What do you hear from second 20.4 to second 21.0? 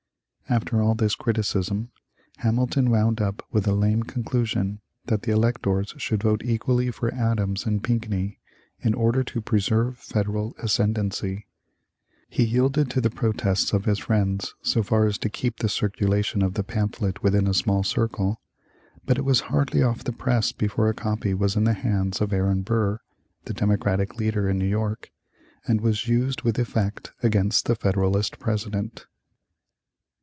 before a